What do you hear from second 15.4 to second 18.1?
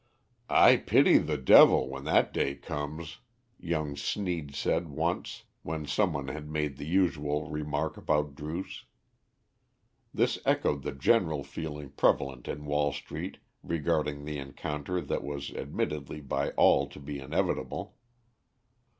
admitted by all to be inevitable.